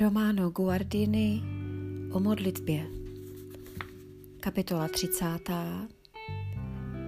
Romano 0.00 0.50
Guardini 0.50 1.42
o 2.12 2.20
modlitbě. 2.20 2.86
Kapitola 4.40 4.88
30. 4.88 5.24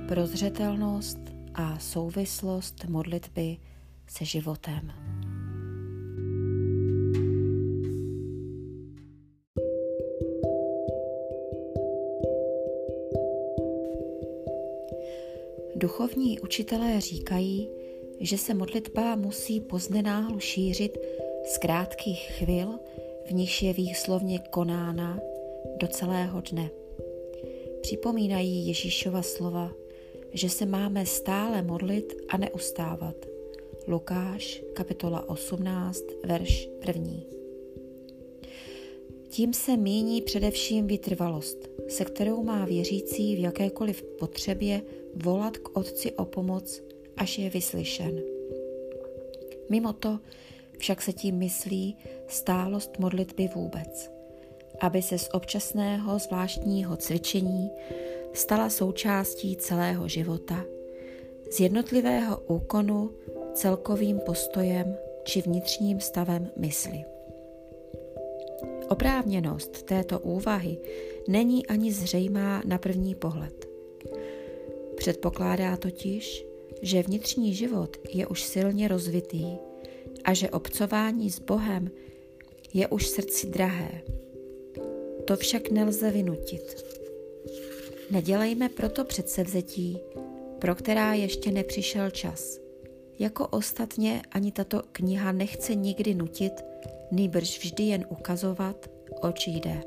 Prozřetelnost 0.08 1.18
a 1.54 1.78
souvislost 1.78 2.84
modlitby 2.88 3.56
se 4.06 4.24
životem. 4.24 4.92
Duchovní 15.76 16.40
učitelé 16.40 17.00
říkají, 17.00 17.68
že 18.20 18.38
se 18.38 18.54
modlitba 18.54 19.16
musí 19.16 19.60
poznenáhlu 19.60 20.40
šířit 20.40 20.98
z 21.48 21.58
krátkých 21.58 22.20
chvil, 22.20 22.68
v 23.26 23.32
nichž 23.32 23.62
je 23.62 23.72
výslovně 23.72 24.38
konána 24.38 25.20
do 25.80 25.88
celého 25.88 26.40
dne. 26.40 26.70
Připomínají 27.80 28.66
Ježíšova 28.66 29.22
slova, 29.22 29.72
že 30.32 30.48
se 30.48 30.66
máme 30.66 31.06
stále 31.06 31.62
modlit 31.62 32.16
a 32.28 32.36
neustávat. 32.36 33.14
Lukáš, 33.86 34.62
kapitola 34.72 35.28
18, 35.28 36.04
verš 36.24 36.68
1. 36.86 37.12
Tím 39.28 39.52
se 39.52 39.76
míní 39.76 40.22
především 40.22 40.86
vytrvalost, 40.86 41.68
se 41.88 42.04
kterou 42.04 42.42
má 42.42 42.64
věřící 42.64 43.36
v 43.36 43.38
jakékoliv 43.38 44.02
potřebě 44.02 44.82
volat 45.14 45.56
k 45.56 45.76
Otci 45.76 46.12
o 46.12 46.24
pomoc, 46.24 46.82
až 47.16 47.38
je 47.38 47.50
vyslyšen. 47.50 48.22
Mimo 49.70 49.92
to 49.92 50.18
však 50.78 51.02
se 51.02 51.12
tím 51.12 51.36
myslí 51.36 51.96
stálost 52.26 52.98
modlitby 52.98 53.48
vůbec, 53.54 54.10
aby 54.80 55.02
se 55.02 55.18
z 55.18 55.28
občasného 55.32 56.18
zvláštního 56.18 56.96
cvičení 56.96 57.70
stala 58.32 58.70
součástí 58.70 59.56
celého 59.56 60.08
života, 60.08 60.64
z 61.50 61.60
jednotlivého 61.60 62.40
úkonu 62.46 63.10
celkovým 63.54 64.18
postojem 64.18 64.96
či 65.24 65.42
vnitřním 65.42 66.00
stavem 66.00 66.50
mysli. 66.56 67.04
Oprávněnost 68.88 69.82
této 69.82 70.18
úvahy 70.18 70.78
není 71.28 71.66
ani 71.66 71.92
zřejmá 71.92 72.62
na 72.64 72.78
první 72.78 73.14
pohled. 73.14 73.68
Předpokládá 74.96 75.76
totiž, 75.76 76.46
že 76.82 77.02
vnitřní 77.02 77.54
život 77.54 77.96
je 78.12 78.26
už 78.26 78.42
silně 78.42 78.88
rozvitý 78.88 79.67
a 80.28 80.34
že 80.34 80.50
obcování 80.50 81.30
s 81.30 81.38
Bohem 81.38 81.90
je 82.74 82.88
už 82.88 83.06
srdci 83.06 83.46
drahé. 83.46 84.02
To 85.24 85.36
však 85.36 85.70
nelze 85.70 86.10
vynutit. 86.10 86.84
Nedělejme 88.10 88.68
proto 88.68 89.04
předsevzetí, 89.04 89.98
pro 90.58 90.74
která 90.74 91.14
ještě 91.14 91.52
nepřišel 91.52 92.10
čas. 92.10 92.58
Jako 93.18 93.46
ostatně 93.46 94.22
ani 94.32 94.52
tato 94.52 94.82
kniha 94.92 95.32
nechce 95.32 95.74
nikdy 95.74 96.14
nutit, 96.14 96.52
nýbrž 97.10 97.58
vždy 97.58 97.82
jen 97.82 98.06
ukazovat, 98.08 98.90
oč 99.20 99.46
jde. 99.46 99.82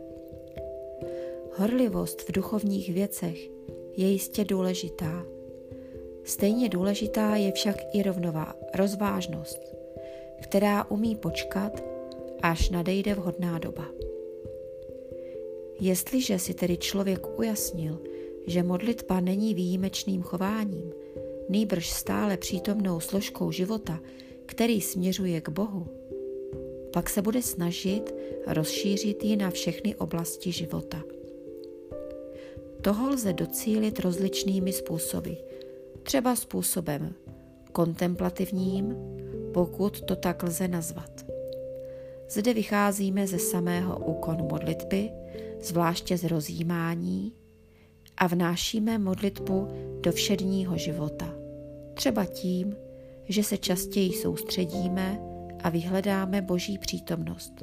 Horlivost 1.56 2.22
v 2.22 2.32
duchovních 2.32 2.94
věcech 2.94 3.50
je 3.98 4.08
jistě 4.08 4.46
důležitá. 4.46 5.26
Stejně 6.24 6.70
důležitá 6.70 7.36
je 7.36 7.52
však 7.52 7.76
i 7.94 8.04
rovnová 8.04 8.56
rozvážnost 8.76 9.81
která 10.42 10.92
umí 10.92 11.16
počkat, 11.16 11.84
až 12.42 12.70
nadejde 12.70 13.14
vhodná 13.16 13.60
doba. 13.60 13.86
Jestliže 15.80 16.40
si 16.40 16.54
tedy 16.54 16.78
člověk 16.78 17.40
ujasnil, 17.40 18.00
že 18.48 18.64
modlitba 18.64 19.20
není 19.20 19.54
výjimečným 19.54 20.22
chováním, 20.22 20.92
nýbrž 21.50 21.90
stále 21.90 22.38
přítomnou 22.38 23.00
složkou 23.00 23.52
života, 23.52 24.00
který 24.46 24.82
směřuje 24.82 25.42
k 25.42 25.50
Bohu, 25.50 25.88
pak 26.94 27.10
se 27.10 27.22
bude 27.22 27.42
snažit 27.42 28.16
rozšířit 28.48 29.24
ji 29.24 29.36
na 29.36 29.50
všechny 29.50 29.96
oblasti 29.96 30.52
života. 30.52 31.04
Toho 32.82 33.10
lze 33.10 33.34
docílit 33.34 34.00
rozličnými 34.00 34.74
způsoby, 34.74 35.32
třeba 36.04 36.36
způsobem 36.36 37.16
kontemplativním, 37.72 38.96
pokud 39.54 40.02
to 40.02 40.16
tak 40.16 40.44
lze 40.44 40.68
nazvat. 40.68 41.26
Zde 42.30 42.54
vycházíme 42.54 43.28
ze 43.28 43.40
samého 43.40 44.00
úkonu 44.00 44.48
modlitby, 44.52 45.10
zvláště 45.62 46.18
z 46.18 46.24
rozjímání, 46.24 47.34
a 48.18 48.28
vnášíme 48.28 48.98
modlitbu 48.98 49.68
do 50.02 50.12
všedního 50.12 50.78
života. 50.78 51.34
Třeba 51.94 52.26
tím, 52.26 52.76
že 53.30 53.44
se 53.44 53.58
častěji 53.58 54.14
soustředíme 54.14 55.20
a 55.64 55.70
vyhledáme 55.70 56.42
Boží 56.42 56.78
přítomnost. 56.78 57.54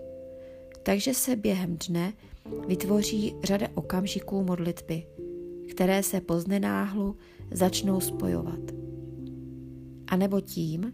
Takže 0.83 1.15
se 1.15 1.37
během 1.37 1.79
dne 1.89 2.13
vytvoří 2.67 3.35
řada 3.45 3.69
okamžiků 3.75 4.45
modlitby, 4.45 5.07
které 5.71 6.03
se 6.03 6.21
poznenáhlu 6.21 7.17
začnou 7.51 8.01
spojovat. 8.01 8.61
A 10.07 10.17
nebo 10.17 10.41
tím, 10.41 10.93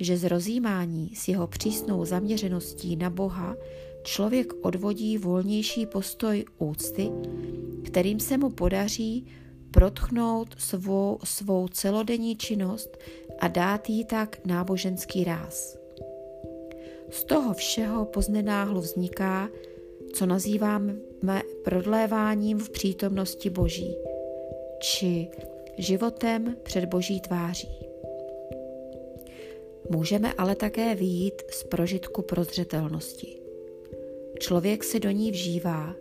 že 0.00 0.16
z 0.16 0.24
rozjímání 0.24 1.10
s 1.14 1.28
jeho 1.28 1.46
přísnou 1.46 2.04
zaměřeností 2.04 2.96
na 2.96 3.10
Boha 3.10 3.56
člověk 4.02 4.52
odvodí 4.62 5.18
volnější 5.18 5.86
postoj 5.86 6.44
úcty, 6.58 7.10
kterým 7.84 8.20
se 8.20 8.38
mu 8.38 8.50
podaří 8.50 9.26
protchnout 9.70 10.54
svou, 10.58 11.18
svou 11.24 11.68
celodenní 11.68 12.36
činnost 12.36 12.98
a 13.38 13.48
dát 13.48 13.88
jí 13.88 14.04
tak 14.04 14.46
náboženský 14.46 15.24
ráz. 15.24 15.78
Z 17.10 17.24
toho 17.24 17.54
všeho 17.54 18.04
poznenáhlu 18.04 18.80
vzniká, 18.80 19.48
co 20.12 20.26
nazýváme 20.26 20.96
prodléváním 21.64 22.58
v 22.58 22.70
přítomnosti 22.70 23.50
Boží, 23.50 23.96
či 24.80 25.28
životem 25.78 26.56
před 26.62 26.84
Boží 26.84 27.20
tváří. 27.20 27.89
Můžeme 29.92 30.32
ale 30.32 30.54
také 30.54 30.94
vyjít 30.94 31.42
z 31.50 31.64
prožitku 31.64 32.22
prozřetelnosti. 32.22 33.36
Člověk 34.38 34.84
se 34.84 35.00
do 35.00 35.10
ní 35.10 35.30
vžívá, 35.30 35.94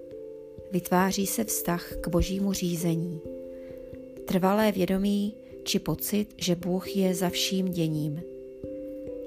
vytváří 0.71 1.27
se 1.27 1.43
vztah 1.43 1.93
k 2.01 2.07
božímu 2.07 2.53
řízení, 2.53 3.21
trvalé 4.25 4.71
vědomí 4.71 5.35
či 5.63 5.79
pocit, 5.79 6.27
že 6.37 6.55
Bůh 6.55 6.95
je 6.95 7.15
za 7.15 7.29
vším 7.29 7.67
děním. 7.67 8.21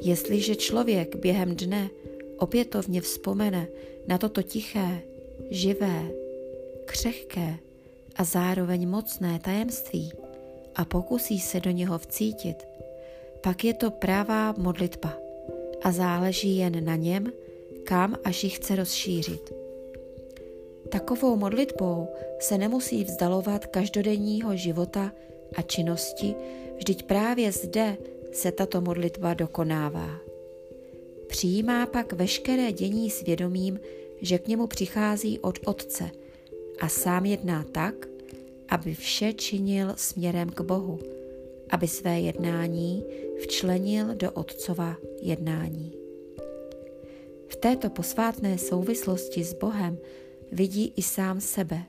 Jestliže 0.00 0.56
člověk 0.56 1.17
během 1.17 1.56
dne 1.56 1.91
opětovně 2.39 3.00
vzpomene 3.00 3.69
na 4.06 4.19
toto 4.19 4.43
tiché, 4.43 5.03
živé, 5.50 6.11
křehké 6.84 7.59
a 8.17 8.25
zároveň 8.25 8.89
mocné 8.89 9.39
tajemství 9.39 10.12
a 10.75 10.84
pokusí 10.84 11.41
se 11.41 11.61
do 11.61 11.71
něho 11.71 11.99
vcítit, 11.99 12.56
pak 13.42 13.64
je 13.64 13.75
to 13.75 13.91
pravá 13.91 14.54
modlitba 14.58 15.19
a 15.82 15.92
záleží 15.92 16.56
jen 16.56 16.84
na 16.84 16.97
něm, 16.97 17.32
kam 17.84 18.16
až 18.25 18.44
ji 18.44 18.50
chce 18.50 18.76
rozšířit. 18.76 19.53
Takovou 20.88 21.36
modlitbou 21.36 22.08
se 22.41 22.58
nemusí 22.58 23.04
vzdalovat 23.04 23.66
každodenního 23.66 24.56
života 24.56 25.12
a 25.55 25.62
činnosti, 25.62 26.34
vždyť 26.76 27.02
právě 27.02 27.52
zde 27.52 27.96
se 28.32 28.52
tato 28.52 28.81
modlitba 28.81 29.34
dokonává. 29.34 30.11
Přijímá 31.26 31.87
pak 31.87 32.12
veškeré 32.12 32.72
dění 32.72 33.11
svědomím, 33.11 33.81
že 34.20 34.38
k 34.38 34.49
němu 34.49 34.67
přichází 34.67 35.38
od 35.38 35.58
Otce 35.64 36.11
a 36.81 36.88
sám 36.88 37.25
jedná 37.25 37.64
tak, 37.72 37.94
aby 38.69 38.94
vše 38.94 39.32
činil 39.32 39.93
směrem 39.96 40.50
k 40.50 40.61
Bohu, 40.61 40.99
aby 41.72 41.88
své 41.88 42.20
jednání 42.20 43.04
včlenil 43.42 44.14
do 44.14 44.30
Otcova 44.30 44.96
jednání. 45.22 45.92
V 47.48 47.56
této 47.56 47.90
posvátné 47.90 48.58
souvislosti 48.58 49.44
s 49.44 49.54
Bohem 49.54 49.98
vidí 50.52 50.92
i 50.96 51.02
sám 51.02 51.40
sebe 51.40 51.82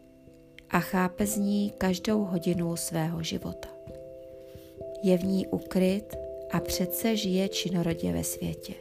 a 0.70 0.80
chápe 0.80 1.26
z 1.26 1.38
ní 1.38 1.74
každou 1.78 2.24
hodinu 2.24 2.76
svého 2.76 3.24
života. 3.24 3.70
Je 5.04 5.18
v 5.18 5.24
ní 5.24 5.48
ukryt 5.48 6.16
a 6.52 6.60
přece 6.60 7.16
žije 7.16 7.50
činorodě 7.50 8.12
ve 8.12 8.24
světě. 8.24 8.74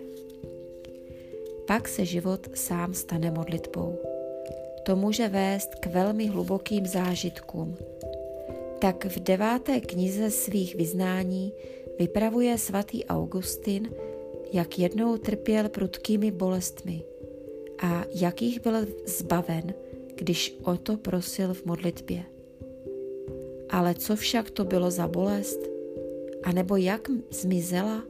Pak 1.66 1.88
se 1.88 2.04
život 2.04 2.48
sám 2.54 2.94
stane 2.94 3.30
modlitbou. 3.30 3.98
To 4.82 4.96
může 4.96 5.28
vést 5.28 5.74
k 5.74 5.86
velmi 5.86 6.26
hlubokým 6.26 6.86
zážitkům, 6.86 7.76
tak 8.82 9.04
v 9.04 9.20
deváté 9.20 9.80
knize 9.80 10.30
svých 10.30 10.74
vyznání 10.74 11.52
vypravuje 11.98 12.58
svatý 12.58 13.04
Augustin, 13.04 13.90
jak 14.52 14.78
jednou 14.78 15.16
trpěl 15.16 15.68
prudkými 15.68 16.30
bolestmi 16.30 17.02
a 17.82 18.04
jakých 18.14 18.60
byl 18.60 18.86
zbaven, 19.06 19.74
když 20.14 20.58
o 20.64 20.76
to 20.76 20.96
prosil 20.96 21.54
v 21.54 21.64
modlitbě. 21.64 22.24
Ale 23.70 23.94
co 23.94 24.16
však 24.16 24.50
to 24.50 24.64
bylo 24.64 24.90
za 24.90 25.08
bolest? 25.08 25.60
A 26.42 26.52
nebo 26.52 26.76
jak 26.76 27.08
zmizela? 27.30 28.02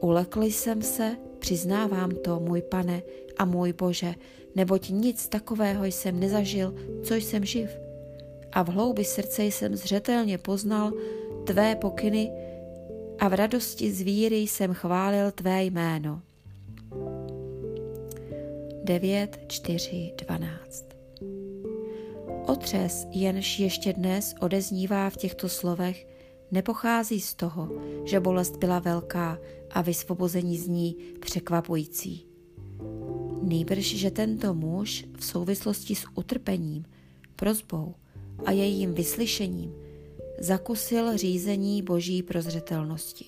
Ulekl 0.00 0.42
jsem 0.42 0.82
se, 0.82 1.16
přiznávám 1.38 2.10
to, 2.10 2.40
můj 2.40 2.62
pane 2.62 3.02
a 3.36 3.44
můj 3.44 3.72
Bože, 3.72 4.14
neboť 4.54 4.88
nic 4.88 5.28
takového 5.28 5.84
jsem 5.84 6.20
nezažil, 6.20 6.74
co 7.02 7.14
jsem 7.14 7.44
živ. 7.44 7.81
A 8.52 8.62
v 8.62 8.68
hloubi 8.68 9.04
srdce 9.04 9.44
jsem 9.44 9.76
zřetelně 9.76 10.38
poznal 10.38 10.92
tvé 11.44 11.76
pokyny 11.76 12.32
a 13.18 13.28
v 13.28 13.34
radosti 13.34 13.92
z 13.92 14.00
víry 14.00 14.36
jsem 14.36 14.74
chválil 14.74 15.30
tvé 15.30 15.64
jméno. 15.64 16.22
9, 18.84 19.38
4, 19.48 20.12
12 20.26 20.84
Otřes, 22.46 23.06
jenž 23.10 23.58
ještě 23.58 23.92
dnes 23.92 24.34
odeznívá 24.40 25.10
v 25.10 25.16
těchto 25.16 25.48
slovech, 25.48 26.06
nepochází 26.50 27.20
z 27.20 27.34
toho, 27.34 27.68
že 28.04 28.20
bolest 28.20 28.56
byla 28.56 28.78
velká 28.78 29.38
a 29.70 29.82
vysvobození 29.82 30.58
z 30.58 30.68
ní 30.68 30.96
překvapující. 31.20 32.26
Nýbrž, 33.42 33.84
že 33.84 34.10
tento 34.10 34.54
muž 34.54 35.04
v 35.18 35.24
souvislosti 35.24 35.94
s 35.94 36.04
utrpením, 36.14 36.84
prozbou 37.36 37.94
a 38.44 38.50
jejím 38.50 38.94
vyslyšením 38.94 39.74
zakusil 40.38 41.16
řízení 41.16 41.82
boží 41.82 42.22
prozřetelnosti. 42.22 43.24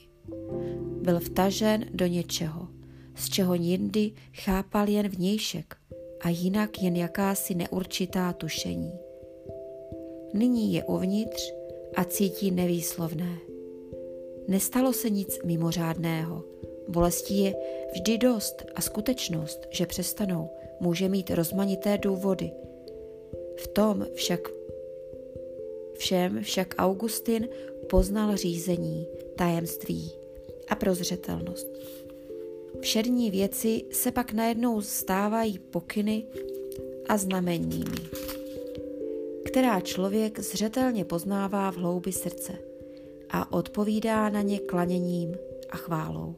Byl 1.02 1.20
vtažen 1.20 1.84
do 1.94 2.06
něčeho, 2.06 2.68
z 3.16 3.28
čeho 3.28 3.54
jindy 3.54 4.12
chápal 4.32 4.88
jen 4.88 5.08
vnějšek 5.08 5.76
a 6.20 6.28
jinak 6.28 6.82
jen 6.82 6.96
jakási 6.96 7.54
neurčitá 7.54 8.32
tušení. 8.32 8.92
Nyní 10.34 10.74
je 10.74 10.84
uvnitř 10.84 11.52
a 11.96 12.04
cítí 12.04 12.50
nevýslovné. 12.50 13.38
Nestalo 14.48 14.92
se 14.92 15.10
nic 15.10 15.38
mimořádného. 15.44 16.44
Bolestí 16.88 17.44
je 17.44 17.54
vždy 17.92 18.18
dost 18.18 18.64
a 18.74 18.80
skutečnost, 18.80 19.66
že 19.70 19.86
přestanou, 19.86 20.50
může 20.80 21.08
mít 21.08 21.30
rozmanité 21.30 21.98
důvody. 21.98 22.50
V 23.56 23.68
tom 23.68 24.06
však 24.14 24.40
všem 25.98 26.42
však 26.42 26.74
Augustin 26.78 27.48
poznal 27.90 28.36
řízení, 28.36 29.06
tajemství 29.36 30.12
a 30.68 30.74
prozřetelnost. 30.74 31.66
Všední 32.80 33.30
věci 33.30 33.84
se 33.90 34.12
pak 34.12 34.32
najednou 34.32 34.82
stávají 34.82 35.58
pokyny 35.58 36.26
a 37.08 37.16
znameními, 37.16 37.96
která 39.44 39.80
člověk 39.80 40.40
zřetelně 40.40 41.04
poznává 41.04 41.70
v 41.70 41.76
hloubi 41.76 42.12
srdce 42.12 42.52
a 43.30 43.52
odpovídá 43.52 44.28
na 44.28 44.42
ně 44.42 44.58
klaněním 44.58 45.34
a 45.70 45.76
chválou. 45.76 46.34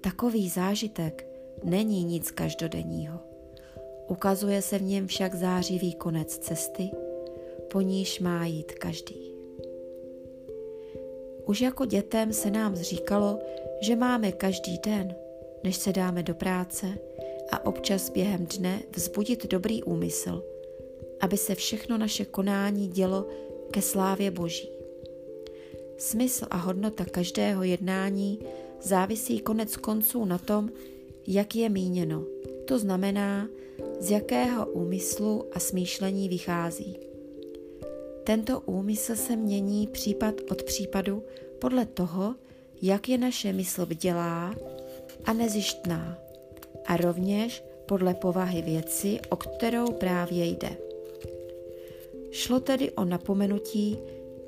Takový 0.00 0.48
zážitek 0.48 1.26
není 1.64 2.04
nic 2.04 2.30
každodenního. 2.30 3.20
Ukazuje 4.08 4.62
se 4.62 4.78
v 4.78 4.82
něm 4.82 5.06
však 5.06 5.34
zářivý 5.34 5.94
konec 5.94 6.38
cesty, 6.38 6.90
po 7.72 7.80
níž 7.80 8.20
má 8.20 8.46
jít 8.46 8.72
každý. 8.72 9.34
Už 11.46 11.60
jako 11.60 11.84
dětem 11.84 12.32
se 12.32 12.50
nám 12.50 12.76
zříkalo, 12.76 13.38
že 13.80 13.96
máme 13.96 14.32
každý 14.32 14.78
den 14.78 15.14
než 15.64 15.76
se 15.76 15.92
dáme 15.92 16.22
do 16.22 16.34
práce 16.34 16.98
a 17.50 17.66
občas 17.66 18.10
během 18.10 18.46
dne 18.46 18.82
vzbudit 18.96 19.46
dobrý 19.46 19.82
úmysl, 19.82 20.44
aby 21.20 21.36
se 21.36 21.54
všechno 21.54 21.98
naše 21.98 22.24
konání 22.24 22.88
dělo 22.88 23.26
ke 23.70 23.82
slávě 23.82 24.30
Boží. 24.30 24.68
Smysl 25.98 26.46
a 26.50 26.56
hodnota 26.56 27.04
každého 27.04 27.62
jednání 27.62 28.38
závisí 28.80 29.40
konec 29.40 29.76
konců 29.76 30.24
na 30.24 30.38
tom, 30.38 30.70
jak 31.26 31.56
je 31.56 31.68
míněno, 31.68 32.24
to 32.64 32.78
znamená, 32.78 33.48
z 34.00 34.10
jakého 34.10 34.66
úmyslu 34.66 35.44
a 35.52 35.58
smýšlení 35.58 36.28
vychází. 36.28 37.11
Tento 38.24 38.60
úmysl 38.60 39.16
se 39.16 39.36
mění 39.36 39.86
případ 39.86 40.34
od 40.50 40.62
případu 40.62 41.24
podle 41.58 41.86
toho, 41.86 42.34
jak 42.82 43.08
je 43.08 43.18
naše 43.18 43.52
mysl 43.52 43.86
vdělá 43.86 44.54
a 45.24 45.32
nezištná 45.32 46.18
a 46.86 46.96
rovněž 46.96 47.64
podle 47.86 48.14
povahy 48.14 48.62
věci, 48.62 49.20
o 49.28 49.36
kterou 49.36 49.92
právě 49.92 50.46
jde. 50.46 50.76
Šlo 52.30 52.60
tedy 52.60 52.90
o 52.90 53.04
napomenutí, 53.04 53.98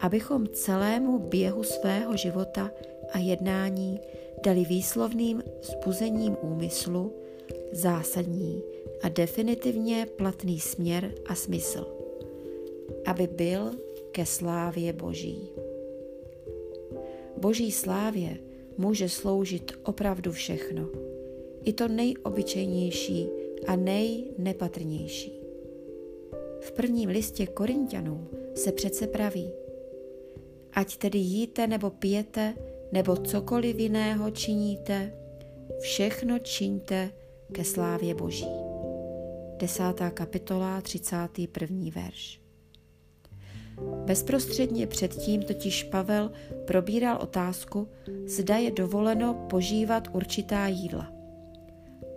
abychom 0.01 0.47
celému 0.49 1.19
běhu 1.19 1.65
svého 1.65 2.17
života 2.17 2.71
a 3.13 3.19
jednání 3.19 4.01
dali 4.45 4.65
výslovným 4.65 5.43
zbuzením 5.63 6.37
úmyslu 6.43 7.13
zásadní 7.73 8.63
a 9.03 9.09
definitivně 9.09 10.07
platný 10.17 10.61
směr 10.61 11.15
a 11.27 11.35
smysl, 11.35 12.04
aby 13.07 13.27
byl 13.27 13.71
ke 14.11 14.27
slávě 14.27 14.93
Boží. 14.93 15.51
Boží 17.37 17.73
slávě 17.73 18.39
může 18.79 19.09
sloužit 19.09 19.73
opravdu 19.83 20.33
všechno. 20.33 20.89
I 21.65 21.73
to 21.73 21.89
nejobyčejnější 21.89 23.29
a 23.67 23.77
nejnepatrnější. 23.77 25.41
V 26.61 26.73
prvním 26.73 27.09
listě 27.11 27.47
Korintianům 27.47 28.29
se 28.55 28.73
přece 28.73 29.07
praví, 29.07 29.51
ať 30.73 30.97
tedy 30.97 31.19
jíte 31.19 31.67
nebo 31.67 31.91
pijete, 31.91 32.55
nebo 32.93 33.17
cokoliv 33.17 33.79
jiného 33.79 34.31
činíte, 34.31 35.13
všechno 35.81 36.39
čiňte 36.39 37.11
ke 37.53 37.65
slávě 37.65 38.15
Boží. 38.15 38.49
Desátá 39.57 40.11
kapitola, 40.11 40.81
31. 40.81 41.91
verš. 41.95 42.44
Bezprostředně 44.05 44.87
předtím 44.87 45.43
totiž 45.43 45.85
Pavel 45.85 46.31
probíral 46.65 47.19
otázku, 47.23 47.89
zda 48.27 48.57
je 48.57 48.71
dovoleno 48.71 49.47
požívat 49.51 50.09
určitá 50.13 50.67
jídla. 50.67 51.13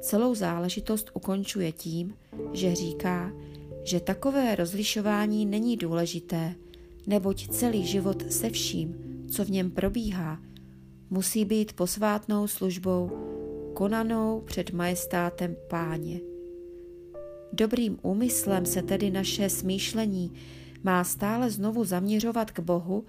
Celou 0.01 0.35
záležitost 0.35 1.11
ukončuje 1.13 1.71
tím, 1.71 2.13
že 2.53 2.75
říká, 2.75 3.31
že 3.83 3.99
takové 3.99 4.55
rozlišování 4.55 5.45
není 5.45 5.77
důležité, 5.77 6.55
neboť 7.07 7.47
celý 7.47 7.85
život 7.85 8.31
se 8.31 8.49
vším, 8.49 8.95
co 9.31 9.45
v 9.45 9.49
něm 9.49 9.71
probíhá, 9.71 10.39
musí 11.09 11.45
být 11.45 11.73
posvátnou 11.73 12.47
službou, 12.47 13.11
konanou 13.73 14.41
před 14.45 14.71
majestátem 14.71 15.55
páně. 15.67 16.19
Dobrým 17.53 17.97
úmyslem 18.01 18.65
se 18.65 18.81
tedy 18.81 19.11
naše 19.11 19.49
smýšlení 19.49 20.33
má 20.83 21.03
stále 21.03 21.49
znovu 21.51 21.85
zaměřovat 21.85 22.51
k 22.51 22.59
Bohu 22.59 23.05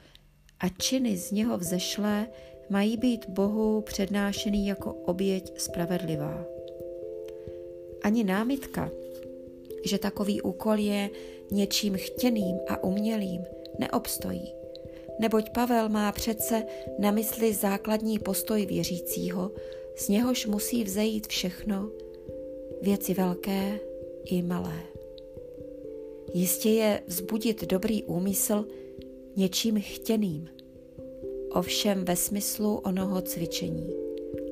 a 0.61 0.69
činy 0.69 1.17
z 1.17 1.33
něho 1.33 1.59
vzešlé 1.59 2.29
mají 2.71 2.97
být 2.97 3.29
Bohu 3.29 3.81
přednášený 3.81 4.67
jako 4.67 4.93
oběť 4.93 5.61
spravedlivá. 5.61 6.45
Ani 8.03 8.25
námitka, 8.25 8.91
že 9.85 9.99
takový 9.99 10.43
úkol 10.43 10.75
je 10.79 11.11
něčím 11.51 11.95
chtěným 11.97 12.57
a 12.69 12.85
umělým, 12.85 13.41
neobstojí. 13.79 14.55
Neboť 15.21 15.51
Pavel 15.51 15.89
má 15.89 16.13
přece 16.13 16.63
na 16.99 17.11
mysli 17.11 17.55
základní 17.55 18.19
postoj 18.19 18.67
věřícího, 18.67 19.51
z 19.97 20.09
něhož 20.09 20.47
musí 20.47 20.85
vzejít 20.85 21.27
všechno, 21.27 21.91
věci 22.83 23.15
velké 23.15 23.79
i 24.25 24.43
malé. 24.43 24.98
Jistě 26.35 26.71
je 26.71 27.03
vzbudit 27.07 27.65
dobrý 27.65 28.05
úmysl 28.05 28.67
něčím 29.37 29.81
chtěným, 29.81 30.49
ovšem 31.51 32.05
ve 32.05 32.17
smyslu 32.17 32.77
onoho 32.77 33.21
cvičení, 33.21 33.91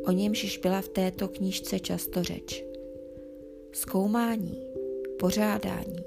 o 0.07 0.13
němž 0.13 0.45
již 0.45 0.59
byla 0.59 0.81
v 0.81 0.89
této 0.89 1.29
knížce 1.29 1.81
často 1.81 2.23
řeč. 2.23 2.65
Zkoumání, 3.73 4.63
pořádání 5.19 6.05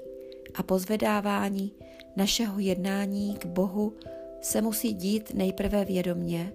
a 0.54 0.62
pozvedávání 0.62 1.72
našeho 2.16 2.60
jednání 2.60 3.34
k 3.34 3.46
Bohu 3.46 3.92
se 4.40 4.62
musí 4.62 4.94
dít 4.94 5.34
nejprve 5.34 5.84
vědomně, 5.84 6.52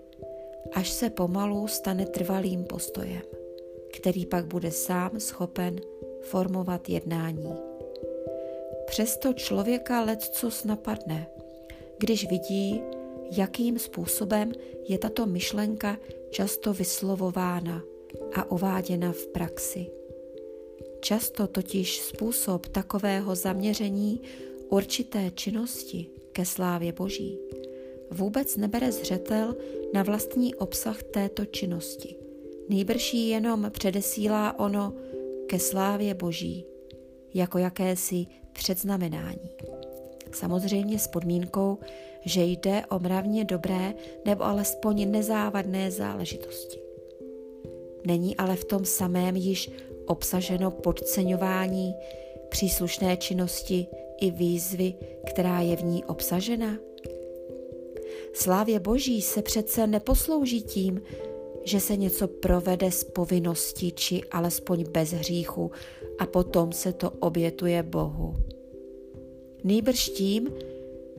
až 0.73 0.89
se 0.89 1.09
pomalu 1.09 1.67
stane 1.67 2.05
trvalým 2.05 2.63
postojem, 2.63 3.21
který 3.93 4.25
pak 4.25 4.45
bude 4.45 4.71
sám 4.71 5.19
schopen 5.19 5.75
formovat 6.21 6.89
jednání. 6.89 7.74
Přesto 8.87 9.33
člověka 9.33 10.01
leccos 10.01 10.63
napadne, 10.63 11.27
když 11.97 12.29
vidí, 12.29 12.81
jakým 13.31 13.79
způsobem 13.79 14.51
je 14.87 14.97
tato 14.97 15.25
myšlenka 15.25 15.97
často 16.29 16.73
vyslovována 16.73 17.83
a 18.35 18.51
uváděna 18.51 19.11
v 19.11 19.27
praxi. 19.27 19.87
Často 20.99 21.47
totiž 21.47 21.99
způsob 21.99 22.67
takového 22.67 23.35
zaměření 23.35 24.21
určité 24.69 25.31
činnosti 25.31 26.05
ke 26.31 26.45
slávě 26.45 26.91
Boží 26.93 27.39
vůbec 28.11 28.57
nebere 28.57 28.91
zřetel 28.91 29.55
na 29.93 30.03
vlastní 30.03 30.55
obsah 30.55 31.03
této 31.03 31.45
činnosti. 31.45 32.15
Nejbrž 32.69 33.13
jenom 33.13 33.71
předesílá 33.71 34.59
ono 34.59 34.93
ke 35.47 35.59
slávě 35.59 36.13
Boží, 36.13 36.65
jako 37.33 37.57
jakési 37.57 38.25
předznamenání. 38.55 39.49
Samozřejmě 40.31 40.99
s 40.99 41.07
podmínkou, 41.07 41.77
že 42.25 42.43
jde 42.43 42.83
o 42.89 42.99
mravně 42.99 43.45
dobré 43.45 43.93
nebo 44.25 44.43
alespoň 44.43 45.11
nezávadné 45.11 45.91
záležitosti. 45.91 46.79
Není 48.05 48.37
ale 48.37 48.55
v 48.55 48.65
tom 48.65 48.85
samém 48.85 49.35
již 49.35 49.71
obsaženo 50.05 50.71
podceňování 50.71 51.95
příslušné 52.49 53.17
činnosti 53.17 53.87
i 54.21 54.31
výzvy, 54.31 54.93
která 55.29 55.61
je 55.61 55.75
v 55.75 55.83
ní 55.83 56.05
obsažena? 56.05 56.77
Slávě 58.33 58.79
Boží 58.79 59.21
se 59.21 59.41
přece 59.41 59.87
neposlouží 59.87 60.61
tím, 60.61 61.01
že 61.63 61.79
se 61.79 61.97
něco 61.97 62.27
provede 62.27 62.91
z 62.91 63.03
povinnosti 63.03 63.91
či 63.91 64.21
alespoň 64.31 64.83
bez 64.91 65.11
hříchu 65.11 65.71
a 66.19 66.25
potom 66.25 66.71
se 66.71 66.93
to 66.93 67.11
obětuje 67.11 67.83
Bohu. 67.83 68.35
Nýbrž 69.63 70.09
tím, 70.09 70.49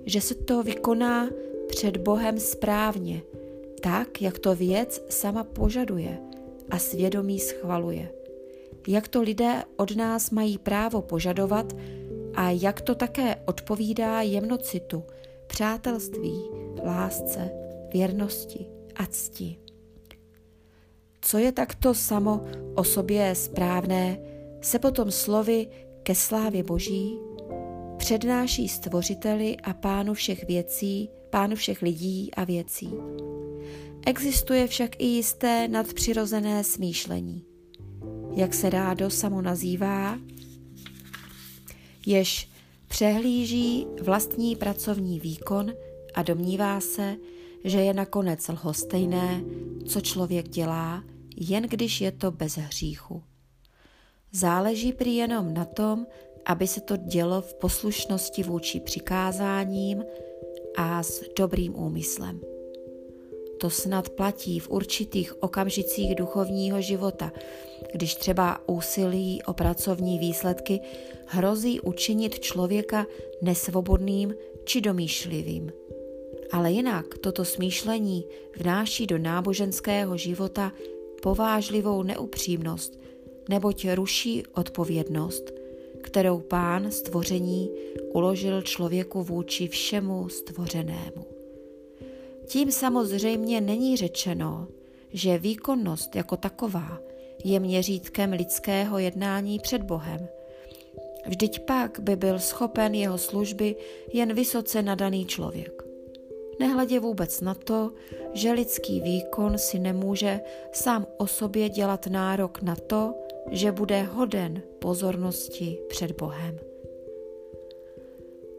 že 0.04 0.20
se 0.20 0.34
to 0.34 0.62
vykoná 0.62 1.30
před 1.68 1.96
Bohem 1.96 2.40
správně, 2.40 3.22
tak, 3.80 4.22
jak 4.22 4.38
to 4.38 4.54
věc 4.54 5.04
sama 5.08 5.44
požaduje 5.44 6.18
a 6.70 6.78
svědomí 6.78 7.38
schvaluje. 7.38 8.12
Jak 8.88 9.08
to 9.08 9.22
lidé 9.22 9.62
od 9.76 9.96
nás 9.96 10.30
mají 10.30 10.58
právo 10.58 11.02
požadovat 11.02 11.76
a 12.34 12.50
jak 12.50 12.80
to 12.80 12.94
také 12.94 13.36
odpovídá 13.46 14.22
jemnocitu, 14.22 15.02
přátelství, 15.46 16.42
lásce, 16.84 17.50
věrnosti 17.92 18.66
a 18.94 19.06
cti. 19.06 19.56
Co 21.20 21.38
je 21.38 21.52
takto 21.52 21.94
samo 21.94 22.44
o 22.74 22.84
sobě 22.84 23.34
správné, 23.34 24.18
se 24.66 24.78
potom 24.78 25.10
slovy 25.10 25.68
ke 26.02 26.14
slávě 26.14 26.62
Boží 26.62 27.18
přednáší 27.96 28.68
stvořiteli 28.68 29.56
a 29.56 29.72
pánu 29.72 30.14
všech 30.14 30.46
věcí, 30.46 31.08
pánu 31.30 31.56
všech 31.56 31.82
lidí 31.82 32.34
a 32.34 32.44
věcí. 32.44 32.90
Existuje 34.06 34.66
však 34.66 35.00
i 35.00 35.04
jisté 35.04 35.68
nadpřirozené 35.68 36.64
smýšlení. 36.64 37.44
Jak 38.34 38.54
se 38.54 38.70
rádo 38.70 39.10
samo 39.10 39.42
nazývá, 39.42 40.18
jež 42.06 42.48
přehlíží 42.88 43.86
vlastní 44.02 44.56
pracovní 44.56 45.20
výkon 45.20 45.72
a 46.14 46.22
domnívá 46.22 46.80
se, 46.80 47.16
že 47.64 47.80
je 47.80 47.94
nakonec 47.94 48.48
lhostejné, 48.48 49.44
co 49.86 50.00
člověk 50.00 50.48
dělá, 50.48 51.04
jen 51.36 51.62
když 51.62 52.00
je 52.00 52.12
to 52.12 52.30
bez 52.30 52.56
hříchu. 52.56 53.22
Záleží 54.36 54.92
prý 54.92 55.16
jenom 55.16 55.54
na 55.54 55.64
tom, 55.64 56.06
aby 56.44 56.66
se 56.66 56.80
to 56.80 56.96
dělo 56.96 57.40
v 57.40 57.54
poslušnosti 57.54 58.42
vůči 58.42 58.80
přikázáním 58.80 60.04
a 60.76 61.02
s 61.02 61.22
dobrým 61.38 61.76
úmyslem. 61.76 62.40
To 63.60 63.70
snad 63.70 64.08
platí 64.08 64.58
v 64.60 64.70
určitých 64.70 65.42
okamžicích 65.42 66.14
duchovního 66.14 66.80
života, 66.80 67.32
když 67.92 68.14
třeba 68.14 68.68
úsilí 68.68 69.42
o 69.42 69.52
pracovní 69.52 70.18
výsledky 70.18 70.80
hrozí 71.26 71.80
učinit 71.80 72.40
člověka 72.40 73.06
nesvobodným 73.42 74.34
či 74.64 74.80
domýšlivým. 74.80 75.72
Ale 76.52 76.72
jinak 76.72 77.18
toto 77.18 77.44
smýšlení 77.44 78.24
vnáší 78.56 79.06
do 79.06 79.18
náboženského 79.18 80.16
života 80.16 80.72
povážlivou 81.22 82.02
neupřímnost, 82.02 83.05
neboť 83.48 83.86
ruší 83.94 84.42
odpovědnost, 84.54 85.50
kterou 86.02 86.40
pán 86.40 86.90
stvoření 86.90 87.70
uložil 88.12 88.62
člověku 88.62 89.22
vůči 89.22 89.68
všemu 89.68 90.28
stvořenému. 90.28 91.26
Tím 92.46 92.72
samozřejmě 92.72 93.60
není 93.60 93.96
řečeno, 93.96 94.68
že 95.12 95.38
výkonnost 95.38 96.16
jako 96.16 96.36
taková 96.36 97.00
je 97.44 97.60
měřítkem 97.60 98.32
lidského 98.32 98.98
jednání 98.98 99.58
před 99.58 99.82
Bohem. 99.82 100.28
Vždyť 101.26 101.60
pak 101.60 102.00
by 102.00 102.16
byl 102.16 102.38
schopen 102.38 102.94
jeho 102.94 103.18
služby 103.18 103.76
jen 104.12 104.34
vysoce 104.34 104.82
nadaný 104.82 105.26
člověk. 105.26 105.82
Nehledě 106.60 107.00
vůbec 107.00 107.40
na 107.40 107.54
to, 107.54 107.92
že 108.32 108.52
lidský 108.52 109.00
výkon 109.00 109.58
si 109.58 109.78
nemůže 109.78 110.40
sám 110.72 111.06
o 111.16 111.26
sobě 111.26 111.68
dělat 111.68 112.06
nárok 112.06 112.62
na 112.62 112.76
to, 112.76 113.14
že 113.50 113.72
bude 113.72 114.02
hoden 114.02 114.62
pozornosti 114.78 115.78
před 115.88 116.12
Bohem. 116.12 116.58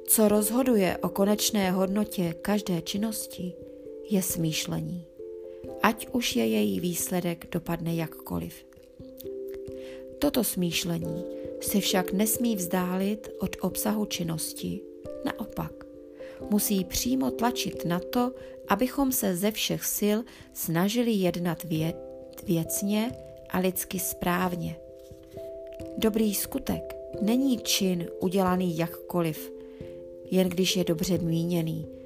Co 0.07 0.27
rozhoduje 0.27 0.97
o 0.97 1.09
konečné 1.09 1.71
hodnotě 1.71 2.35
každé 2.41 2.81
činnosti, 2.81 3.53
je 4.09 4.21
smýšlení, 4.23 5.05
ať 5.83 6.07
už 6.11 6.35
je 6.35 6.47
její 6.47 6.79
výsledek 6.79 7.47
dopadne 7.51 7.95
jakkoliv. 7.95 8.53
Toto 10.19 10.43
smýšlení 10.43 11.23
se 11.61 11.79
však 11.79 12.13
nesmí 12.13 12.55
vzdálit 12.55 13.29
od 13.39 13.55
obsahu 13.61 14.05
činnosti, 14.05 14.81
naopak. 15.25 15.83
Musí 16.49 16.85
přímo 16.85 17.31
tlačit 17.31 17.85
na 17.85 17.99
to, 17.99 18.31
abychom 18.67 19.11
se 19.11 19.35
ze 19.35 19.51
všech 19.51 19.85
sil 19.97 20.19
snažili 20.53 21.11
jednat 21.11 21.63
vě- 21.63 21.95
věcně 22.43 23.11
a 23.49 23.59
lidsky 23.59 23.99
správně. 23.99 24.75
Dobrý 25.97 26.33
skutek 26.33 26.95
není 27.21 27.57
čin 27.57 28.07
udělaný 28.19 28.77
jakkoliv, 28.77 29.53
jen 30.31 30.49
když 30.49 30.75
je 30.75 30.83
dobře 30.83 31.17
míněný, 31.17 31.97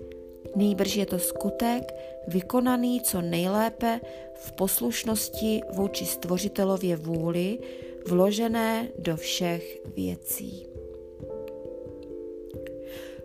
Nýbrž 0.56 0.96
je 0.96 1.06
to 1.06 1.20
skutek 1.20 1.94
vykonaný 2.28 3.02
co 3.02 3.22
nejlépe 3.22 4.00
v 4.34 4.52
poslušnosti 4.52 5.62
vůči 5.74 6.06
stvořitelově 6.06 6.96
vůli, 6.96 7.60
vložené 8.08 8.90
do 9.00 9.18
všech 9.18 9.80
věcí. 9.96 10.66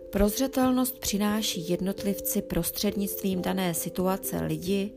Prozřetelnost 0.09 0.99
přináší 0.99 1.69
jednotlivci 1.69 2.41
prostřednictvím 2.41 3.41
dané 3.41 3.73
situace 3.73 4.39
lidi, 4.41 4.91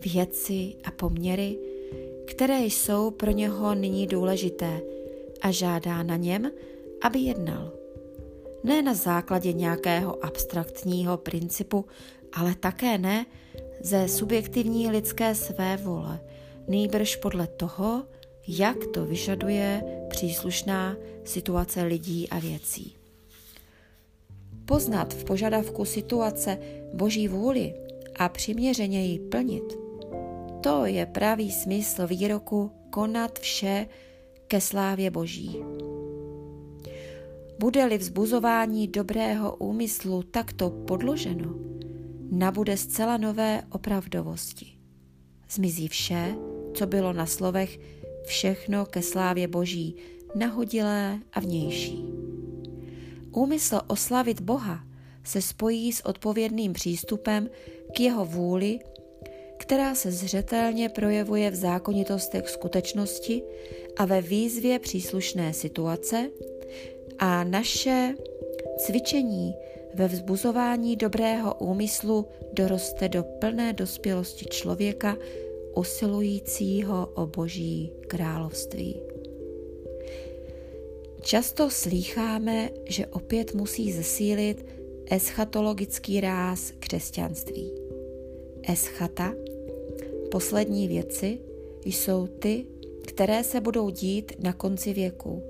věci 0.00 0.74
a 0.84 0.90
poměry, 0.90 1.58
které 2.24 2.60
jsou 2.60 3.10
pro 3.10 3.30
něho 3.30 3.74
nyní 3.74 4.06
důležité 4.06 4.80
a 5.42 5.50
žádá 5.50 6.02
na 6.02 6.16
něm, 6.16 6.50
aby 7.02 7.18
jednal 7.18 7.84
ne 8.64 8.82
na 8.82 8.94
základě 8.94 9.52
nějakého 9.52 10.24
abstraktního 10.24 11.16
principu, 11.16 11.84
ale 12.32 12.54
také 12.54 12.98
ne 12.98 13.26
ze 13.80 14.08
subjektivní 14.08 14.90
lidské 14.90 15.34
své 15.34 15.76
vole, 15.76 16.20
nýbrž 16.68 17.16
podle 17.16 17.46
toho, 17.46 18.04
jak 18.48 18.76
to 18.94 19.04
vyžaduje 19.04 19.82
příslušná 20.08 20.96
situace 21.24 21.82
lidí 21.82 22.28
a 22.28 22.38
věcí. 22.38 22.96
Poznat 24.64 25.14
v 25.14 25.24
požadavku 25.24 25.84
situace 25.84 26.58
Boží 26.92 27.28
vůli 27.28 27.74
a 28.16 28.28
přiměřeně 28.28 29.06
ji 29.06 29.18
plnit, 29.18 29.83
to 30.64 30.86
je 30.86 31.06
pravý 31.06 31.52
smysl 31.52 32.06
výroku 32.06 32.72
konat 32.90 33.38
vše 33.38 33.86
ke 34.46 34.60
slávě 34.60 35.10
Boží. 35.10 35.56
Bude-li 37.58 37.98
vzbuzování 37.98 38.88
dobrého 38.88 39.56
úmyslu 39.56 40.22
takto 40.22 40.70
podloženo, 40.70 41.54
nabude 42.30 42.76
zcela 42.76 43.16
nové 43.16 43.62
opravdovosti. 43.70 44.66
Zmizí 45.50 45.88
vše, 45.88 46.34
co 46.74 46.86
bylo 46.86 47.12
na 47.12 47.26
slovech 47.26 47.78
všechno 48.26 48.86
ke 48.86 49.02
slávě 49.02 49.48
Boží, 49.48 49.96
nahodilé 50.34 51.18
a 51.32 51.40
vnější. 51.40 52.04
Úmysl 53.30 53.80
oslavit 53.86 54.40
Boha 54.40 54.84
se 55.24 55.42
spojí 55.42 55.92
s 55.92 56.06
odpovědným 56.06 56.72
přístupem 56.72 57.50
k 57.96 58.00
jeho 58.00 58.24
vůli, 58.24 58.78
která 59.64 59.94
se 59.94 60.12
zřetelně 60.12 60.88
projevuje 60.88 61.50
v 61.50 61.54
zákonitostech 61.54 62.48
skutečnosti 62.48 63.42
a 63.96 64.04
ve 64.04 64.20
výzvě 64.20 64.78
příslušné 64.78 65.52
situace, 65.52 66.30
a 67.18 67.44
naše 67.44 68.14
cvičení 68.78 69.54
ve 69.94 70.08
vzbuzování 70.08 70.96
dobrého 70.96 71.54
úmyslu 71.54 72.26
doroste 72.52 73.08
do 73.08 73.22
plné 73.22 73.72
dospělosti 73.72 74.44
člověka 74.44 75.16
usilujícího 75.76 77.12
o 77.14 77.26
Boží 77.26 77.92
království. 78.08 79.00
Často 81.22 81.70
slýcháme, 81.70 82.70
že 82.84 83.06
opět 83.06 83.54
musí 83.54 83.92
zesílit 83.92 84.66
eschatologický 85.10 86.20
ráz 86.20 86.72
křesťanství. 86.78 87.72
Eschata, 88.68 89.32
poslední 90.34 90.88
věci, 90.88 91.38
jsou 91.84 92.26
ty, 92.26 92.66
které 93.06 93.44
se 93.44 93.60
budou 93.60 93.90
dít 93.90 94.32
na 94.38 94.52
konci 94.52 94.92
věku. 94.92 95.42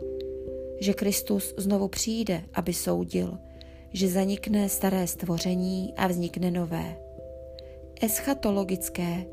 Že 0.80 0.94
Kristus 0.94 1.54
znovu 1.56 1.88
přijde, 1.88 2.44
aby 2.54 2.72
soudil, 2.72 3.38
že 3.92 4.08
zanikne 4.08 4.68
staré 4.68 5.06
stvoření 5.06 5.94
a 5.96 6.06
vznikne 6.06 6.50
nové. 6.50 6.96
Eschatologické 8.02 9.24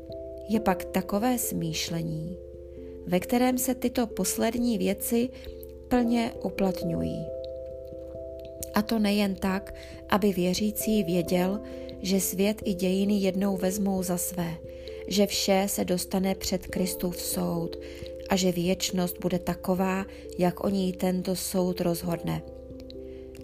je 0.48 0.60
pak 0.60 0.84
takové 0.84 1.38
smýšlení, 1.38 2.36
ve 3.06 3.20
kterém 3.20 3.58
se 3.58 3.74
tyto 3.74 4.06
poslední 4.06 4.78
věci 4.78 5.28
plně 5.88 6.32
uplatňují. 6.44 7.26
A 8.74 8.82
to 8.82 8.98
nejen 8.98 9.34
tak, 9.34 9.74
aby 10.08 10.32
věřící 10.32 11.04
věděl, 11.04 11.60
že 12.02 12.20
svět 12.20 12.62
i 12.64 12.74
dějiny 12.74 13.14
jednou 13.14 13.56
vezmou 13.56 14.02
za 14.02 14.16
své, 14.16 14.54
že 15.08 15.26
vše 15.26 15.64
se 15.66 15.84
dostane 15.84 16.34
před 16.34 16.66
Kristův 16.66 17.20
soud 17.20 17.76
a 18.28 18.36
že 18.36 18.52
věčnost 18.52 19.18
bude 19.20 19.38
taková, 19.38 20.06
jak 20.38 20.64
o 20.64 20.68
ní 20.68 20.92
tento 20.92 21.36
soud 21.36 21.80
rozhodne. 21.80 22.42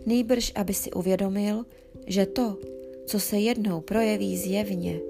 Nýbrž, 0.06 0.52
aby 0.54 0.74
si 0.74 0.90
uvědomil, 0.90 1.64
že 2.06 2.26
to, 2.26 2.56
co 3.06 3.20
se 3.20 3.38
jednou 3.38 3.80
projeví 3.80 4.36
zjevně, 4.36 5.00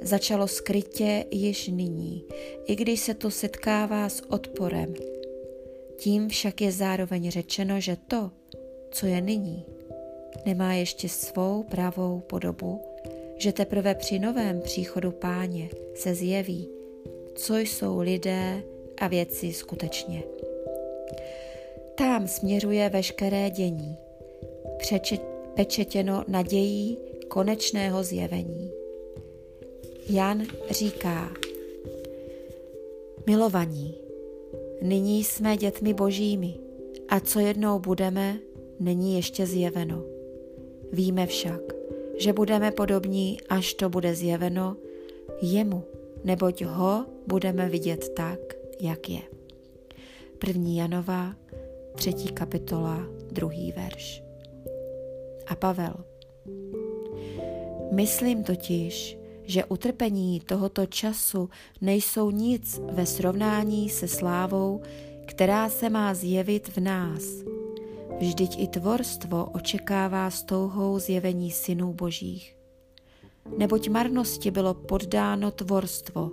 začalo 0.00 0.48
skrytě 0.48 1.24
již 1.30 1.68
nyní, 1.68 2.24
i 2.66 2.76
když 2.76 3.00
se 3.00 3.14
to 3.14 3.30
setkává 3.30 4.08
s 4.08 4.20
odporem. 4.30 4.94
Tím 5.96 6.28
však 6.28 6.60
je 6.60 6.72
zároveň 6.72 7.30
řečeno, 7.30 7.80
že 7.80 7.96
to, 8.08 8.30
co 8.90 9.06
je 9.06 9.20
nyní, 9.20 9.64
nemá 10.46 10.74
ještě 10.74 11.08
svou 11.08 11.62
pravou 11.62 12.20
podobu, 12.20 12.87
že 13.38 13.52
teprve 13.52 13.94
při 13.94 14.18
novém 14.18 14.60
příchodu 14.60 15.10
páně 15.10 15.68
se 15.94 16.14
zjeví, 16.14 16.68
co 17.34 17.58
jsou 17.58 18.00
lidé 18.00 18.62
a 18.96 19.08
věci 19.08 19.52
skutečně. 19.52 20.22
Tam 21.94 22.28
směřuje 22.28 22.88
veškeré 22.88 23.50
dění, 23.50 23.96
pečetěno 25.54 26.24
nadějí 26.28 26.98
konečného 27.28 28.02
zjevení. 28.02 28.70
Jan 30.10 30.46
říká, 30.70 31.32
milovaní, 33.26 33.94
nyní 34.82 35.24
jsme 35.24 35.56
dětmi 35.56 35.94
božími 35.94 36.54
a 37.08 37.20
co 37.20 37.40
jednou 37.40 37.78
budeme, 37.78 38.38
není 38.80 39.16
ještě 39.16 39.46
zjeveno. 39.46 40.02
Víme 40.92 41.26
však, 41.26 41.77
že 42.18 42.32
budeme 42.32 42.70
podobní, 42.70 43.38
až 43.48 43.74
to 43.74 43.88
bude 43.88 44.14
zjeveno 44.14 44.76
jemu, 45.42 45.84
neboť 46.24 46.64
ho 46.64 47.06
budeme 47.26 47.68
vidět 47.68 48.08
tak, 48.16 48.38
jak 48.80 49.08
je. 49.08 49.22
První 50.38 50.76
Janova, 50.76 51.34
třetí 51.94 52.28
kapitola, 52.28 53.06
druhý 53.32 53.72
verš. 53.72 54.22
A 55.46 55.56
Pavel. 55.56 55.94
Myslím 57.92 58.44
totiž, 58.44 59.18
že 59.42 59.64
utrpení 59.64 60.40
tohoto 60.40 60.86
času 60.86 61.48
nejsou 61.80 62.30
nic 62.30 62.80
ve 62.90 63.06
srovnání 63.06 63.88
se 63.88 64.08
slávou, 64.08 64.82
která 65.26 65.68
se 65.68 65.90
má 65.90 66.14
zjevit 66.14 66.68
v 66.68 66.80
nás. 66.80 67.22
Vždyť 68.18 68.58
i 68.58 68.66
tvorstvo 68.66 69.54
očekává 69.54 70.30
s 70.30 70.42
touhou 70.42 70.98
zjevení 70.98 71.50
synů 71.50 71.92
božích. 71.92 72.56
Neboť 73.58 73.88
marnosti 73.88 74.50
bylo 74.50 74.74
poddáno 74.74 75.50
tvorstvo, 75.50 76.30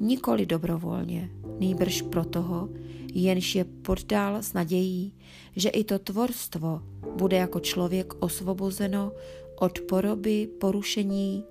nikoli 0.00 0.46
dobrovolně, 0.46 1.30
nýbrž 1.58 2.02
pro 2.02 2.24
toho, 2.24 2.68
jenž 3.14 3.54
je 3.54 3.64
poddal 3.64 4.36
s 4.36 4.52
nadějí, 4.52 5.14
že 5.56 5.68
i 5.68 5.84
to 5.84 5.98
tvorstvo 5.98 6.82
bude 7.16 7.36
jako 7.36 7.60
člověk 7.60 8.14
osvobozeno 8.22 9.12
od 9.56 9.80
poroby 9.80 10.48
porušení 10.60 11.44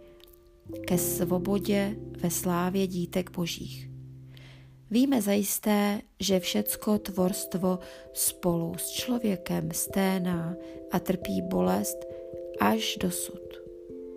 ke 0.85 0.97
svobodě 0.97 1.95
ve 2.21 2.29
slávě 2.29 2.87
dítek 2.87 3.31
božích. 3.31 3.89
Víme 4.91 5.21
zajisté, 5.21 6.01
že 6.19 6.39
všecko 6.39 6.99
tvorstvo 6.99 7.79
spolu 8.13 8.73
s 8.77 8.89
člověkem 8.89 9.69
sténá 9.71 10.55
a 10.91 10.99
trpí 10.99 11.41
bolest 11.41 11.97
až 12.59 12.97
dosud. 12.97 13.61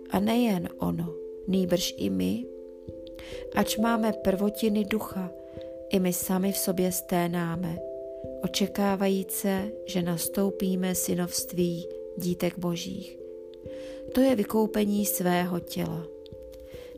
A 0.09 0.19
nejen 0.19 0.69
ono, 0.77 1.13
nýbrž 1.47 1.93
i 1.97 2.09
my, 2.09 2.45
ač 3.55 3.77
máme 3.77 4.13
prvotiny 4.13 4.85
ducha, 4.85 5.31
i 5.89 5.99
my 5.99 6.13
sami 6.13 6.51
v 6.51 6.57
sobě 6.57 6.91
sténáme, 6.91 7.79
očekávajíce, 8.43 9.71
že 9.85 10.01
nastoupíme 10.01 10.95
synovství 10.95 11.87
dítek 12.17 12.57
božích. 12.57 13.17
To 14.13 14.21
je 14.21 14.35
vykoupení 14.35 15.05
svého 15.05 15.59
těla 15.59 16.13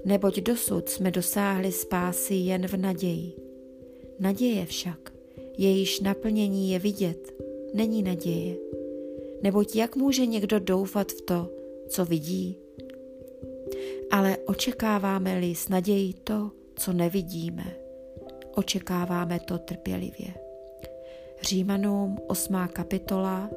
neboť 0.05 0.39
dosud 0.39 0.89
jsme 0.89 1.11
dosáhli 1.11 1.71
spásy 1.71 2.33
jen 2.33 2.67
v 2.67 2.77
naději. 2.77 3.44
Naděje 4.19 4.65
však, 4.65 5.13
jejíž 5.57 5.99
naplnění 5.99 6.71
je 6.71 6.79
vidět, 6.79 7.33
není 7.73 8.03
naděje. 8.03 8.55
Neboť 9.41 9.75
jak 9.75 9.95
může 9.95 10.25
někdo 10.25 10.59
doufat 10.59 11.11
v 11.11 11.21
to, 11.21 11.49
co 11.87 12.05
vidí? 12.05 12.57
Ale 14.11 14.37
očekáváme-li 14.37 15.55
s 15.55 15.69
nadějí 15.69 16.13
to, 16.13 16.51
co 16.75 16.93
nevidíme, 16.93 17.75
očekáváme 18.55 19.39
to 19.39 19.57
trpělivě. 19.57 20.33
Římanům 21.41 22.17
8. 22.27 22.55
kapitola, 22.73 23.49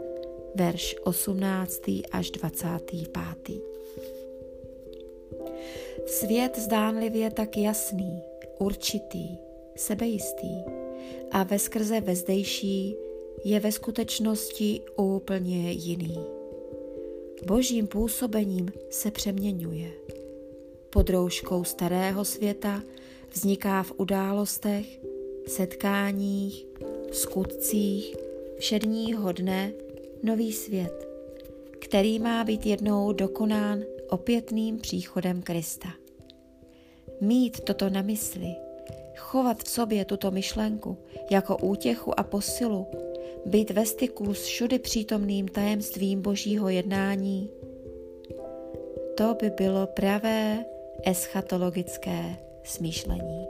verš 0.54 0.96
18. 1.04 1.82
až 2.12 2.30
25. 2.30 3.60
Svět 6.06 6.58
zdánlivě 6.58 7.30
tak 7.30 7.56
jasný, 7.56 8.22
určitý, 8.58 9.38
sebejistý 9.78 10.64
a 11.30 11.42
veskrze 11.42 12.00
vezdejší 12.00 12.96
je 13.44 13.60
ve 13.60 13.72
skutečnosti 13.72 14.80
úplně 14.96 15.72
jiný. 15.72 16.18
Božím 17.46 17.86
působením 17.86 18.72
se 18.90 19.10
přeměňuje. 19.10 19.90
Pod 20.90 21.10
rouškou 21.10 21.64
starého 21.64 22.24
světa 22.24 22.82
vzniká 23.32 23.82
v 23.82 23.92
událostech, 23.96 25.00
setkáních, 25.46 26.66
skutcích 27.12 28.16
všedního 28.58 29.32
dne 29.32 29.72
nový 30.22 30.52
svět, 30.52 31.08
který 31.78 32.18
má 32.18 32.44
být 32.44 32.66
jednou 32.66 33.12
dokonán 33.12 33.82
opětným 34.08 34.78
příchodem 34.78 35.42
Krista. 35.42 35.88
Mít 37.20 37.60
toto 37.60 37.90
na 37.90 38.02
mysli, 38.02 38.67
chovat 39.18 39.62
v 39.62 39.68
sobě 39.68 40.04
tuto 40.04 40.30
myšlenku 40.30 40.98
jako 41.30 41.56
útěchu 41.56 42.20
a 42.20 42.22
posilu, 42.22 42.86
být 43.46 43.70
ve 43.70 43.86
styku 43.86 44.34
s 44.34 44.44
všudy 44.44 44.78
přítomným 44.78 45.48
tajemstvím 45.48 46.22
božího 46.22 46.68
jednání, 46.68 47.50
to 49.16 49.34
by 49.34 49.50
bylo 49.50 49.86
pravé 49.86 50.64
eschatologické 51.04 52.36
smýšlení. 52.62 53.46